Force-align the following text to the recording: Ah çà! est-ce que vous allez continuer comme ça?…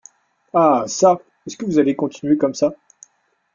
Ah 0.51 0.85
çà! 0.87 1.21
est-ce 1.45 1.55
que 1.57 1.65
vous 1.65 1.77
allez 1.77 1.95
continuer 1.95 2.35
comme 2.35 2.55
ça?… 2.55 2.73